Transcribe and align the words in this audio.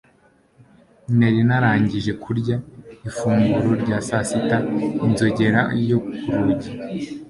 Nari 1.17 1.39
narangije 1.47 2.11
kurya 2.23 2.55
ifunguro 3.07 3.69
rya 3.81 3.97
sasita 4.07 4.57
inzogera 5.05 5.61
yo 5.89 5.99
ku 6.23 6.31
rugi 6.45 6.69